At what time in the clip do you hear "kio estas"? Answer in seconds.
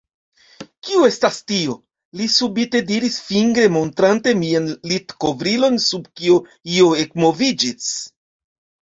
0.85-1.35